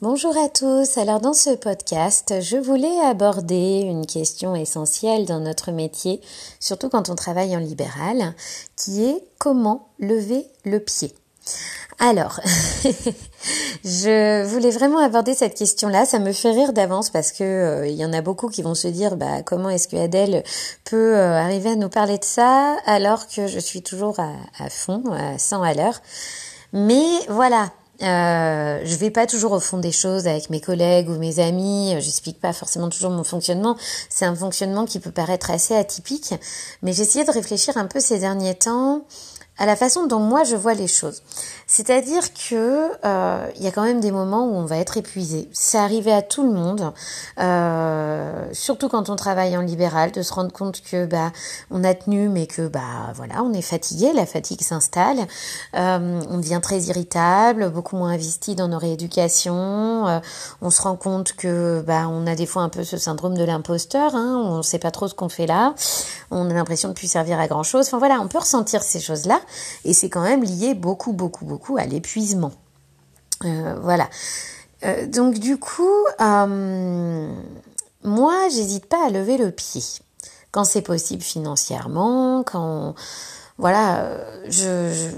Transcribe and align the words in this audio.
Bonjour 0.00 0.38
à 0.38 0.48
tous. 0.48 0.96
Alors 0.96 1.18
dans 1.18 1.32
ce 1.32 1.50
podcast, 1.56 2.34
je 2.40 2.56
voulais 2.56 3.00
aborder 3.00 3.80
une 3.80 4.06
question 4.06 4.54
essentielle 4.54 5.26
dans 5.26 5.40
notre 5.40 5.72
métier, 5.72 6.20
surtout 6.60 6.88
quand 6.88 7.10
on 7.10 7.16
travaille 7.16 7.56
en 7.56 7.58
libéral, 7.58 8.32
qui 8.76 9.02
est 9.02 9.24
comment 9.38 9.88
lever 9.98 10.46
le 10.64 10.78
pied. 10.78 11.12
Alors, 11.98 12.38
je 13.84 14.44
voulais 14.44 14.70
vraiment 14.70 14.98
aborder 14.98 15.34
cette 15.34 15.56
question-là. 15.56 16.06
Ça 16.06 16.20
me 16.20 16.30
fait 16.30 16.52
rire 16.52 16.72
d'avance 16.72 17.10
parce 17.10 17.32
que 17.32 17.42
euh, 17.42 17.88
il 17.88 17.96
y 17.96 18.04
en 18.04 18.12
a 18.12 18.22
beaucoup 18.22 18.50
qui 18.50 18.62
vont 18.62 18.76
se 18.76 18.86
dire, 18.86 19.16
bah 19.16 19.42
comment 19.42 19.68
est-ce 19.68 19.88
que 19.88 19.96
Adèle 19.96 20.44
peut 20.84 21.16
euh, 21.16 21.40
arriver 21.40 21.70
à 21.70 21.76
nous 21.76 21.88
parler 21.88 22.18
de 22.18 22.24
ça 22.24 22.76
alors 22.86 23.26
que 23.26 23.48
je 23.48 23.58
suis 23.58 23.82
toujours 23.82 24.20
à, 24.20 24.30
à 24.60 24.70
fond, 24.70 25.02
à 25.10 25.38
100 25.38 25.60
à 25.60 25.74
l'heure. 25.74 26.00
Mais 26.72 27.08
voilà, 27.28 27.72
euh, 28.00 28.80
je 28.84 28.94
vais 28.96 29.10
pas 29.10 29.26
toujours 29.26 29.52
au 29.52 29.60
fond 29.60 29.78
des 29.78 29.90
choses 29.90 30.28
avec 30.28 30.50
mes 30.50 30.60
collègues 30.60 31.08
ou 31.08 31.18
mes 31.18 31.40
amis. 31.40 31.94
J'explique 31.98 32.40
pas 32.40 32.52
forcément 32.52 32.88
toujours 32.88 33.10
mon 33.10 33.24
fonctionnement. 33.24 33.76
C'est 34.08 34.24
un 34.24 34.34
fonctionnement 34.34 34.84
qui 34.84 35.00
peut 35.00 35.10
paraître 35.10 35.50
assez 35.50 35.74
atypique, 35.74 36.34
mais 36.82 36.92
j'ai 36.92 37.02
essayé 37.02 37.24
de 37.24 37.30
réfléchir 37.30 37.76
un 37.76 37.86
peu 37.86 38.00
ces 38.00 38.18
derniers 38.20 38.54
temps 38.54 39.04
à 39.58 39.66
la 39.66 39.76
façon 39.76 40.06
dont 40.06 40.20
moi 40.20 40.44
je 40.44 40.56
vois 40.56 40.74
les 40.74 40.86
choses. 40.86 41.22
C'est-à-dire 41.66 42.32
que 42.32 42.90
euh, 43.04 43.46
il 43.56 43.62
y 43.62 43.66
a 43.66 43.70
quand 43.70 43.82
même 43.82 44.00
des 44.00 44.10
moments 44.10 44.46
où 44.46 44.54
on 44.54 44.64
va 44.64 44.78
être 44.78 44.96
épuisé. 44.96 45.48
C'est 45.52 45.78
arrivé 45.78 46.12
à 46.12 46.22
tout 46.22 46.42
le 46.42 46.50
monde, 46.50 46.92
euh, 47.40 48.46
surtout 48.52 48.88
quand 48.88 49.10
on 49.10 49.16
travaille 49.16 49.56
en 49.56 49.60
libéral, 49.60 50.12
de 50.12 50.22
se 50.22 50.32
rendre 50.32 50.52
compte 50.52 50.80
que 50.80 51.04
bah 51.04 51.30
on 51.70 51.84
a 51.84 51.94
tenu, 51.94 52.28
mais 52.28 52.46
que 52.46 52.68
bah 52.68 53.12
voilà, 53.14 53.42
on 53.42 53.52
est 53.52 53.62
fatigué, 53.62 54.12
la 54.14 54.26
fatigue 54.26 54.62
s'installe, 54.62 55.18
euh, 55.74 56.20
on 56.30 56.38
devient 56.38 56.60
très 56.62 56.80
irritable, 56.82 57.70
beaucoup 57.70 57.96
moins 57.96 58.10
investi 58.10 58.54
dans 58.54 58.68
nos 58.68 58.78
rééducations. 58.78 60.06
Euh, 60.08 60.20
on 60.62 60.70
se 60.70 60.80
rend 60.80 60.96
compte 60.96 61.32
que 61.34 61.82
bah 61.86 62.08
on 62.08 62.26
a 62.26 62.34
des 62.34 62.46
fois 62.46 62.62
un 62.62 62.68
peu 62.68 62.84
ce 62.84 62.96
syndrome 62.96 63.36
de 63.36 63.44
l'imposteur, 63.44 64.14
hein, 64.14 64.42
on 64.44 64.58
ne 64.58 64.62
sait 64.62 64.78
pas 64.78 64.90
trop 64.90 65.08
ce 65.08 65.14
qu'on 65.14 65.28
fait 65.28 65.46
là, 65.46 65.74
on 66.30 66.48
a 66.50 66.54
l'impression 66.54 66.88
de 66.88 66.94
plus 66.94 67.10
servir 67.10 67.38
à 67.40 67.46
grand 67.46 67.62
chose. 67.62 67.86
Enfin 67.86 67.98
voilà, 67.98 68.20
on 68.20 68.28
peut 68.28 68.38
ressentir 68.38 68.82
ces 68.82 69.00
choses-là, 69.00 69.40
et 69.84 69.92
c'est 69.92 70.08
quand 70.08 70.22
même 70.22 70.42
lié 70.42 70.74
beaucoup, 70.74 71.12
beaucoup, 71.12 71.44
beaucoup 71.44 71.76
à 71.76 71.84
l'épuisement. 71.84 72.52
Euh, 73.44 73.76
voilà. 73.82 74.08
Euh, 74.84 75.06
donc 75.06 75.38
du 75.38 75.58
coup, 75.58 76.04
euh, 76.20 77.32
moi, 78.04 78.48
j'hésite 78.50 78.86
pas 78.86 79.06
à 79.06 79.10
lever 79.10 79.36
le 79.36 79.50
pied 79.50 79.82
quand 80.50 80.64
c'est 80.64 80.82
possible 80.82 81.22
financièrement, 81.22 82.42
quand 82.42 82.94
voilà, 83.58 84.16
je, 84.48 85.10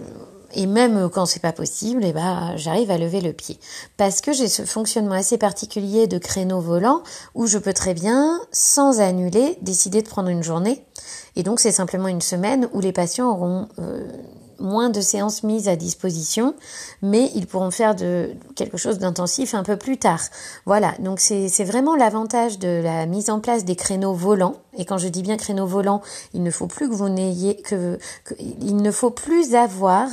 et 0.52 0.66
même 0.66 1.08
quand 1.10 1.26
c'est 1.26 1.40
pas 1.40 1.52
possible, 1.52 2.02
eh 2.04 2.12
ben 2.12 2.54
j'arrive 2.56 2.90
à 2.90 2.98
lever 2.98 3.20
le 3.20 3.32
pied 3.32 3.58
parce 3.96 4.20
que 4.20 4.32
j'ai 4.32 4.48
ce 4.48 4.62
fonctionnement 4.62 5.14
assez 5.14 5.38
particulier 5.38 6.06
de 6.06 6.18
créneau 6.18 6.60
volant 6.60 7.02
où 7.34 7.46
je 7.46 7.58
peux 7.58 7.72
très 7.72 7.94
bien, 7.94 8.40
sans 8.52 9.00
annuler, 9.00 9.58
décider 9.62 10.02
de 10.02 10.08
prendre 10.08 10.28
une 10.28 10.42
journée. 10.42 10.84
Et 11.36 11.42
donc 11.42 11.60
c'est 11.60 11.72
simplement 11.72 12.08
une 12.08 12.20
semaine 12.20 12.68
où 12.72 12.80
les 12.80 12.92
patients 12.92 13.30
auront 13.30 13.68
moins 14.61 14.91
de 14.91 15.00
séances 15.00 15.42
mises 15.42 15.69
à 15.69 15.77
disposition, 15.77 16.55
mais 17.03 17.30
ils 17.34 17.47
pourront 17.47 17.70
faire 17.70 17.94
de 17.94 18.30
quelque 18.55 18.77
chose 18.77 18.98
d'intensif 18.98 19.55
un 19.55 19.62
peu 19.62 19.77
plus 19.77 19.98
tard. 19.98 20.20
Voilà, 20.66 20.94
donc 20.98 21.20
c'est 21.20 21.64
vraiment 21.64 21.97
l'avantage 21.97 22.58
de 22.58 22.81
la 22.83 23.06
mise 23.06 23.31
en 23.31 23.41
place 23.41 23.64
des 23.64 23.77
créneaux 23.77 24.14
volants. 24.14 24.56
Et 24.77 24.84
quand 24.84 24.98
je 24.98 25.08
dis 25.08 25.22
bien 25.22 25.36
créneaux 25.36 25.66
volants, 25.66 26.03
il 26.34 26.42
ne 26.42 26.50
faut 26.50 26.66
plus 26.66 26.88
que 26.88 26.94
vous 26.94 27.08
n'ayez 27.08 27.56
que, 27.56 27.98
que 28.25 28.34
il 28.38 28.77
ne 28.77 28.91
faut 28.91 29.11
plus 29.11 29.55
avoir 29.55 30.08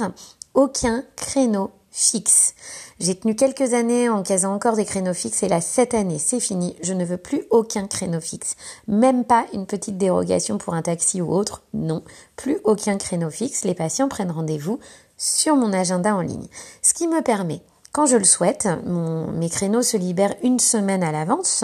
aucun 0.54 1.04
créneau 1.16 1.72
fixe. 1.98 2.54
J'ai 3.00 3.16
tenu 3.16 3.36
quelques 3.36 3.74
années 3.74 4.08
en 4.08 4.22
casant 4.22 4.54
encore 4.54 4.76
des 4.76 4.86
créneaux 4.86 5.16
fixes 5.16 5.42
et 5.42 5.48
là, 5.48 5.62
cette 5.62 5.96
année, 5.96 6.20
c'est 6.20 6.40
fini. 6.40 6.76
Je 6.82 6.94
ne 6.94 7.04
veux 7.04 7.18
plus 7.18 7.46
aucun 7.50 7.88
créneau 7.88 8.22
fixe. 8.22 8.56
Même 8.88 9.26
pas 9.26 9.46
une 9.52 9.66
petite 9.66 9.98
dérogation 9.98 10.60
pour 10.60 10.76
un 10.76 10.84
taxi 10.84 11.22
ou 11.22 11.34
autre. 11.34 11.64
Non, 11.74 12.04
plus 12.36 12.60
aucun 12.64 12.98
créneau 12.98 13.32
fixe. 13.32 13.64
Les 13.64 13.74
patients 13.74 14.10
prennent 14.10 14.32
rendez-vous 14.32 14.80
sur 15.18 15.56
mon 15.56 15.74
agenda 15.74 16.16
en 16.16 16.22
ligne. 16.22 16.48
Ce 16.84 16.94
qui 16.94 17.08
me 17.08 17.22
permet 17.22 17.64
quand 17.94 18.06
je 18.06 18.18
le 18.18 18.26
souhaite, 18.26 18.68
mes 18.86 19.50
créneaux 19.50 19.82
se 19.82 19.98
libèrent 19.98 20.36
une 20.44 20.60
semaine 20.60 21.02
à 21.02 21.12
l'avance, 21.12 21.64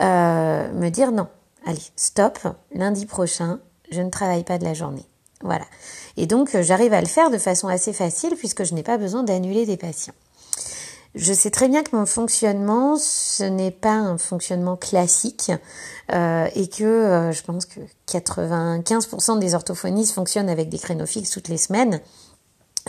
euh, 0.00 0.72
me 0.72 0.88
dire 0.88 1.12
non, 1.12 1.28
allez, 1.64 1.78
stop, 1.94 2.40
lundi 2.74 3.06
prochain, 3.06 3.60
je 3.92 4.00
ne 4.00 4.10
travaille 4.10 4.42
pas 4.42 4.58
de 4.58 4.64
la 4.64 4.74
journée. 4.74 5.06
Voilà. 5.42 5.64
Et 6.16 6.26
donc, 6.26 6.50
j'arrive 6.60 6.92
à 6.92 7.00
le 7.00 7.06
faire 7.06 7.30
de 7.30 7.38
façon 7.38 7.68
assez 7.68 7.92
facile 7.92 8.34
puisque 8.36 8.64
je 8.64 8.74
n'ai 8.74 8.82
pas 8.82 8.98
besoin 8.98 9.22
d'annuler 9.22 9.66
des 9.66 9.76
patients. 9.76 10.14
Je 11.16 11.32
sais 11.32 11.50
très 11.50 11.68
bien 11.68 11.82
que 11.82 11.96
mon 11.96 12.06
fonctionnement, 12.06 12.96
ce 12.96 13.42
n'est 13.42 13.72
pas 13.72 13.94
un 13.94 14.16
fonctionnement 14.16 14.76
classique 14.76 15.50
euh, 16.12 16.46
et 16.54 16.68
que 16.68 16.84
euh, 16.84 17.32
je 17.32 17.42
pense 17.42 17.66
que 17.66 17.80
95% 18.08 19.40
des 19.40 19.54
orthophonistes 19.54 20.14
fonctionnent 20.14 20.48
avec 20.48 20.68
des 20.68 20.78
créneaux 20.78 21.06
fixes 21.06 21.30
toutes 21.30 21.48
les 21.48 21.58
semaines. 21.58 22.00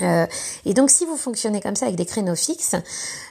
Euh, 0.01 0.25
et 0.65 0.73
donc 0.73 0.89
si 0.89 1.05
vous 1.05 1.17
fonctionnez 1.17 1.61
comme 1.61 1.75
ça 1.75 1.85
avec 1.85 1.97
des 1.97 2.05
créneaux 2.05 2.35
fixes, 2.35 2.75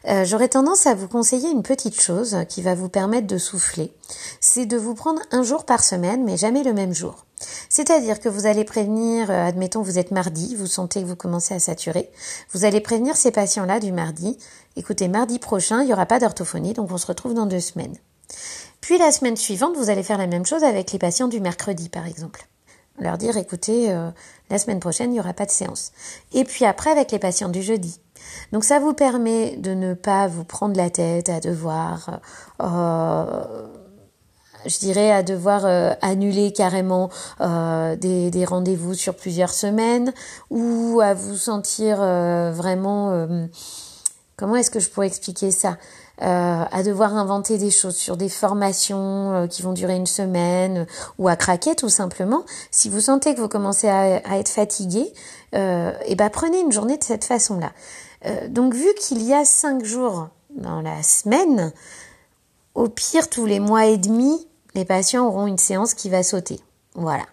euh, 0.09 0.25
j'aurais 0.25 0.49
tendance 0.49 0.87
à 0.87 0.95
vous 0.95 1.09
conseiller 1.09 1.51
une 1.51 1.63
petite 1.63 2.01
chose 2.01 2.37
qui 2.49 2.61
va 2.61 2.75
vous 2.75 2.89
permettre 2.89 3.29
de 3.29 3.39
souffler. 3.39 3.93
C'est 4.41 4.67
de 4.67 4.77
vous 4.77 4.95
prendre 4.95 5.23
un 5.31 5.43
jour 5.43 5.65
par 5.65 5.85
semaine, 5.85 6.25
mais 6.25 6.37
jamais 6.37 6.65
le 6.65 6.73
même 6.73 6.93
jour. 6.93 7.25
C'est-à-dire 7.71 8.21
que 8.21 8.29
vous 8.29 8.45
allez 8.45 8.65
prévenir, 8.65 9.31
euh, 9.31 9.47
admettons 9.47 9.81
vous 9.81 9.99
êtes 9.99 10.11
mardi, 10.11 10.55
vous 10.55 10.67
sentez 10.67 11.01
que 11.01 11.07
vous 11.07 11.17
commencez 11.17 11.55
à 11.55 11.59
saturer, 11.59 12.11
vous 12.53 12.67
allez 12.67 12.83
prévenir 12.83 13.17
ces 13.17 13.31
patients-là 13.31 13.81
du 13.81 13.93
mardi, 13.93 14.37
écoutez, 14.77 15.09
mardi 15.09 15.39
prochain, 15.39 15.81
il 15.81 15.87
n'y 15.87 15.93
aura 15.95 16.05
pas 16.05 16.19
d'orthophonie, 16.19 16.75
donc 16.75 16.91
on 16.93 16.99
se 16.99 17.07
retrouve 17.07 17.33
dans 17.33 17.47
deux 17.47 17.61
semaines. 17.61 17.97
Puis 18.83 18.99
la 18.99 19.13
semaine 19.13 19.37
suivante, 19.37 19.77
vous 19.77 19.89
allez 19.89 20.03
faire 20.03 20.19
la 20.19 20.27
même 20.27 20.45
chose 20.45 20.65
avec 20.65 20.93
les 20.93 20.99
patients 20.99 21.29
du 21.29 21.41
mercredi, 21.41 21.89
par 21.89 22.07
exemple 22.07 22.47
leur 23.01 23.19
dire 23.19 23.37
écoutez, 23.37 23.91
euh, 23.91 24.11
la 24.51 24.59
semaine 24.59 24.81
prochaine, 24.81 25.11
il 25.11 25.15
n'y 25.15 25.21
aura 25.21 25.33
pas 25.33 25.47
de 25.47 25.51
séance. 25.51 25.93
Et 26.33 26.45
puis 26.45 26.65
après, 26.65 26.91
avec 26.91 27.11
les 27.13 27.19
patients 27.19 27.49
du 27.49 27.63
jeudi. 27.63 28.01
Donc 28.53 28.65
ça 28.65 28.79
vous 28.79 28.93
permet 28.93 29.57
de 29.57 29.73
ne 29.73 29.95
pas 29.95 30.27
vous 30.27 30.45
prendre 30.45 30.77
la 30.77 30.91
tête 30.91 31.29
à 31.29 31.41
devoir, 31.41 32.21
euh, 32.61 33.67
je 34.67 34.79
dirais, 34.79 35.11
à 35.11 35.23
devoir 35.23 35.65
euh, 35.65 35.93
annuler 36.03 36.53
carrément 36.53 37.11
des, 37.41 38.31
des 38.31 38.45
rendez-vous 38.45 38.95
sur 38.95 39.15
plusieurs 39.15 39.53
semaines 39.53 40.13
ou 40.51 41.01
à 41.03 41.15
vous 41.15 41.37
sentir 41.37 41.97
vraiment... 41.99 43.29
comment 44.37 44.57
est-ce 44.57 44.71
que 44.71 44.81
je 44.81 44.89
pourrais 44.89 45.07
expliquer 45.07 45.51
ça 45.51 45.77
euh, 46.23 46.65
à 46.71 46.83
devoir 46.83 47.17
inventer 47.17 47.57
des 47.57 47.71
choses 47.71 47.97
sur 47.97 48.19
des 48.19 48.29
formations 48.29 49.33
euh, 49.33 49.47
qui 49.47 49.63
vont 49.63 49.73
durer 49.73 49.97
une 49.97 50.07
semaine 50.07 50.87
ou 51.17 51.29
à 51.29 51.37
craquer 51.37 51.75
tout 51.75 51.89
simplement. 51.89 52.45
Si 52.71 52.91
vous 52.91 53.01
sentez 53.01 53.35
que 53.35 53.41
vous 53.41 53.49
commencez 53.49 53.89
à, 53.89 54.21
à 54.29 54.37
être 54.37 54.51
fatigué, 54.51 55.15
euh, 55.55 55.93
et 56.05 56.13
eh 56.13 56.15
ben 56.17 56.29
prenez 56.29 56.61
une 56.61 56.73
journée 56.73 56.99
de 56.99 57.05
cette 57.05 57.25
façon-là. 57.25 57.73
Euh, 58.27 58.49
donc 58.49 58.75
vu 58.75 58.87
qu'il 59.01 59.23
y 59.23 59.33
a 59.33 59.47
cinq 59.47 59.83
jours 59.83 60.29
dans 60.51 60.83
la 60.83 61.03
semaine, 61.03 61.73
au 62.75 62.91
pire 62.91 63.31
tous 63.31 63.47
les 63.47 63.59
mois 63.59 63.87
et 63.87 63.97
demi, 63.97 64.47
les 64.75 64.85
patients 64.85 65.27
auront 65.27 65.47
une 65.47 65.59
séance 65.59 65.95
qui 65.95 66.11
va 66.11 66.23
sauter. 66.23 66.61
Voilà. 66.95 67.25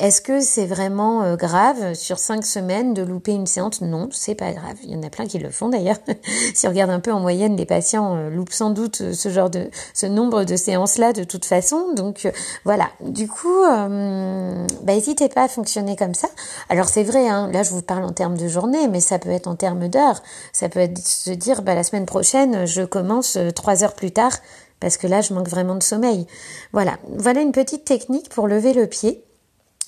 Est-ce 0.00 0.22
que 0.22 0.40
c'est 0.40 0.64
vraiment 0.64 1.22
euh, 1.22 1.36
grave 1.36 1.92
sur 1.92 2.18
cinq 2.18 2.46
semaines 2.46 2.94
de 2.94 3.02
louper 3.02 3.32
une 3.32 3.46
séance? 3.46 3.82
Non, 3.82 4.08
c'est 4.12 4.34
pas 4.34 4.50
grave. 4.52 4.76
Il 4.82 4.90
y 4.90 4.96
en 4.96 5.02
a 5.02 5.10
plein 5.10 5.26
qui 5.26 5.38
le 5.38 5.50
font 5.50 5.68
d'ailleurs. 5.68 5.98
si 6.54 6.66
on 6.66 6.70
regarde 6.70 6.90
un 6.90 7.00
peu 7.00 7.12
en 7.12 7.20
moyenne, 7.20 7.54
les 7.54 7.66
patients 7.66 8.16
euh, 8.16 8.30
loupent 8.30 8.52
sans 8.52 8.70
doute 8.70 9.02
euh, 9.02 9.12
ce 9.12 9.28
genre 9.28 9.50
de 9.50 9.68
ce 9.92 10.06
nombre 10.06 10.44
de 10.44 10.56
séances-là 10.56 11.12
de 11.12 11.22
toute 11.24 11.44
façon. 11.44 11.92
Donc 11.94 12.26
voilà. 12.64 12.88
Du 13.00 13.28
coup, 13.28 13.62
euh, 13.62 14.66
bah, 14.84 14.94
n'hésitez 14.94 15.28
pas 15.28 15.42
à 15.42 15.48
fonctionner 15.48 15.96
comme 15.96 16.14
ça. 16.14 16.28
Alors 16.70 16.88
c'est 16.88 17.04
vrai, 17.04 17.28
hein, 17.28 17.50
là 17.52 17.62
je 17.62 17.70
vous 17.70 17.82
parle 17.82 18.04
en 18.04 18.12
termes 18.12 18.38
de 18.38 18.48
journée, 18.48 18.88
mais 18.88 19.00
ça 19.00 19.18
peut 19.18 19.28
être 19.28 19.48
en 19.48 19.54
termes 19.54 19.88
d'heures. 19.88 20.22
Ça 20.54 20.70
peut 20.70 20.80
être 20.80 20.98
se 20.98 21.30
dire, 21.30 21.60
bah, 21.60 21.74
la 21.74 21.82
semaine 21.82 22.06
prochaine, 22.06 22.64
je 22.64 22.82
commence 22.82 23.36
trois 23.54 23.84
heures 23.84 23.94
plus 23.94 24.12
tard 24.12 24.32
parce 24.80 24.96
que 24.96 25.06
là 25.06 25.20
je 25.20 25.34
manque 25.34 25.48
vraiment 25.48 25.76
de 25.76 25.82
sommeil. 25.82 26.26
Voilà. 26.72 26.98
Voilà 27.16 27.40
une 27.42 27.52
petite 27.52 27.84
technique 27.84 28.28
pour 28.30 28.48
lever 28.48 28.72
le 28.72 28.86
pied. 28.86 29.24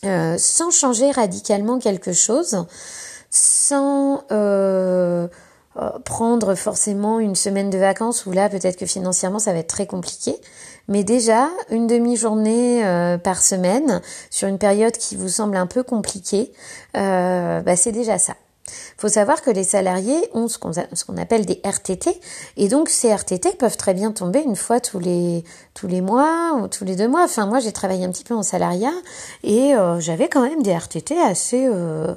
Euh, 0.04 0.34
sans 0.36 0.72
changer 0.72 1.12
radicalement 1.12 1.78
quelque 1.78 2.12
chose, 2.12 2.66
sans 3.30 4.24
euh, 4.32 5.28
euh, 5.76 5.90
prendre 6.04 6.56
forcément 6.56 7.20
une 7.20 7.36
semaine 7.36 7.70
de 7.70 7.78
vacances 7.78 8.26
où 8.26 8.32
là 8.32 8.48
peut-être 8.48 8.76
que 8.76 8.84
financièrement 8.84 9.38
ça 9.38 9.52
va 9.52 9.60
être 9.60 9.68
très 9.68 9.86
compliqué, 9.86 10.34
mais 10.88 11.04
déjà 11.04 11.48
une 11.70 11.86
demi-journée 11.86 12.82
par 13.22 13.42
semaine 13.42 14.02
sur 14.28 14.48
une 14.48 14.58
période 14.58 14.96
qui 14.96 15.14
vous 15.14 15.28
semble 15.28 15.56
un 15.56 15.68
peu 15.68 15.84
compliquée, 15.84 16.52
bah, 16.94 17.76
c'est 17.76 17.92
déjà 17.92 18.18
ça 18.18 18.34
faut 18.96 19.08
savoir 19.08 19.42
que 19.42 19.50
les 19.50 19.64
salariés 19.64 20.28
ont 20.34 20.48
ce 20.48 20.58
qu'on 20.58 21.16
appelle 21.16 21.46
des 21.46 21.60
RTT 21.64 22.20
et 22.56 22.68
donc 22.68 22.88
ces 22.88 23.12
RTT 23.12 23.56
peuvent 23.58 23.76
très 23.76 23.94
bien 23.94 24.12
tomber 24.12 24.42
une 24.42 24.56
fois 24.56 24.80
tous 24.80 24.98
les 24.98 25.44
tous 25.74 25.86
les 25.86 26.00
mois 26.00 26.54
ou 26.60 26.68
tous 26.68 26.84
les 26.84 26.96
deux 26.96 27.08
mois. 27.08 27.24
Enfin 27.24 27.46
moi 27.46 27.60
j'ai 27.60 27.72
travaillé 27.72 28.04
un 28.04 28.10
petit 28.10 28.24
peu 28.24 28.34
en 28.34 28.42
salariat 28.42 28.92
et 29.42 29.74
euh, 29.74 30.00
j'avais 30.00 30.28
quand 30.28 30.42
même 30.42 30.62
des 30.62 30.72
RTT 30.72 31.18
assez 31.20 31.66
euh, 31.66 32.14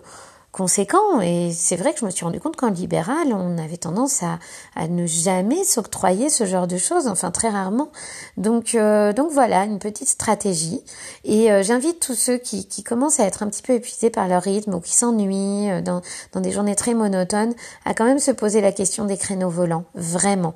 conséquent. 0.55 1.19
Et 1.21 1.51
c'est 1.51 1.75
vrai 1.75 1.93
que 1.93 1.99
je 1.99 2.05
me 2.05 2.09
suis 2.09 2.23
rendu 2.23 2.39
compte 2.39 2.55
qu'en 2.55 2.69
libéral, 2.69 3.33
on 3.33 3.57
avait 3.57 3.75
tendance 3.75 4.23
à, 4.23 4.39
à 4.75 4.87
ne 4.87 5.05
jamais 5.05 5.65
s'octroyer 5.65 6.29
ce 6.29 6.45
genre 6.45 6.65
de 6.65 6.77
choses, 6.77 7.07
enfin 7.07 7.29
très 7.29 7.49
rarement. 7.49 7.89
Donc, 8.37 8.73
euh, 8.73 9.11
donc 9.11 9.31
voilà, 9.31 9.65
une 9.65 9.79
petite 9.79 10.07
stratégie. 10.07 10.81
Et 11.25 11.51
euh, 11.51 11.61
j'invite 11.61 11.99
tous 11.99 12.15
ceux 12.15 12.37
qui, 12.37 12.67
qui 12.67 12.83
commencent 12.83 13.19
à 13.19 13.25
être 13.25 13.43
un 13.43 13.49
petit 13.49 13.61
peu 13.61 13.73
épuisés 13.73 14.09
par 14.09 14.29
leur 14.29 14.43
rythme 14.43 14.75
ou 14.75 14.79
qui 14.79 14.93
s'ennuient 14.93 15.71
euh, 15.71 15.81
dans, 15.81 16.01
dans 16.31 16.39
des 16.39 16.51
journées 16.51 16.75
très 16.75 16.93
monotones, 16.93 17.53
à 17.83 17.93
quand 17.93 18.05
même 18.05 18.19
se 18.19 18.31
poser 18.31 18.61
la 18.61 18.71
question 18.71 19.03
des 19.03 19.17
créneaux 19.17 19.49
volants, 19.49 19.83
vraiment. 19.93 20.53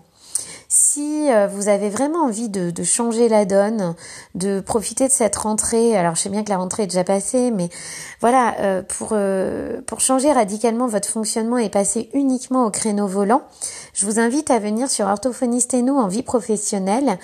Si 0.71 1.31
euh, 1.31 1.48
vous 1.48 1.68
avez 1.68 1.89
vraiment 1.89 2.25
envie 2.25 2.48
de, 2.48 2.83
changer 2.83 3.27
la 3.27 3.45
donne, 3.45 3.95
de 4.36 4.60
profiter 4.60 5.07
de 5.07 5.12
cette 5.12 5.36
rentrée, 5.36 5.98
alors 5.98 6.13
je 6.13 6.21
sais 6.21 6.30
bien 6.30 6.44
que 6.44 6.51
la 6.51 6.57
rentrée 6.57 6.83
est 6.83 6.88
déjà 6.88 7.04
passée, 7.04 7.50
mais 7.50 7.69
voilà, 8.21 8.54
euh, 8.60 8.83
pour, 8.83 9.10
euh, 9.13 9.81
pour 9.88 10.00
changer 10.00 10.31
radicalement 10.31 10.86
votre 10.86 11.10
fonctionnement 11.10 11.57
et 11.57 11.69
passer 11.69 12.12
uniquement 12.13 12.68
au 12.68 12.69
créneau 12.69 13.07
volant, 13.07 13.42
je 13.95 14.06
vous 14.06 14.19
invite 14.19 14.51
à 14.51 14.60
venir 14.60 14.92
sur 14.92 15.07
Orthophoniste 15.07 15.74
et 15.74 15.81
nous 15.81 15.95
en 15.95 16.07
vie 16.07 16.21
professionnelle 16.21 17.18